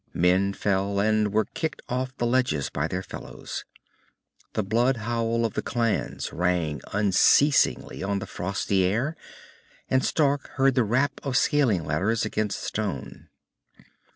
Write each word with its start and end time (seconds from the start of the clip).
Men 0.15 0.53
fell, 0.53 0.99
and 0.99 1.31
were 1.31 1.45
kicked 1.45 1.83
off 1.87 2.17
the 2.17 2.25
ledges 2.25 2.71
by 2.71 2.87
their 2.87 3.03
fellows. 3.03 3.65
The 4.53 4.63
blood 4.63 4.97
howl 4.97 5.45
of 5.45 5.53
the 5.53 5.61
clans 5.61 6.33
rang 6.33 6.81
unceasing 6.91 8.03
on 8.03 8.17
the 8.17 8.25
frosty 8.25 8.83
air, 8.83 9.15
and 9.91 10.03
Stark 10.03 10.47
heard 10.55 10.73
the 10.73 10.83
rap 10.83 11.19
of 11.21 11.37
scaling 11.37 11.85
ladders 11.85 12.25
against 12.25 12.63
stone. 12.63 13.29